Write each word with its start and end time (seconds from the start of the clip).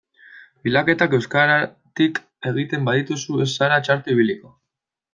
Bilaketak 0.67 1.13
euskaratik 1.17 2.19
egiten 2.53 2.91
badituzu 2.91 3.47
ez 3.49 3.51
zara 3.55 3.81
txarto 3.87 4.17
ibiliko. 4.19 4.57